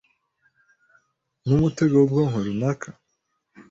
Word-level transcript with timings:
Numutego 1.45 1.95
wubwoko 1.99 2.35
runaka? 2.47 2.89